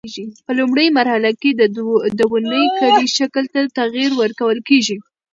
په 0.45 0.51
لومړۍ 0.59 0.87
مرحله 0.97 1.31
کې 1.41 1.49
د 2.19 2.21
ونې 2.31 2.63
کلي 2.79 3.07
شکل 3.17 3.43
ته 3.53 3.61
تغییر 3.79 4.11
ورکول 4.21 4.57
کېږي. 4.69 4.97